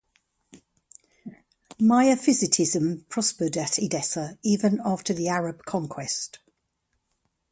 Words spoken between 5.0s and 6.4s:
the Arab conquest.